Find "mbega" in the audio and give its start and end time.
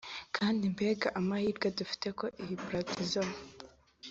0.73-1.07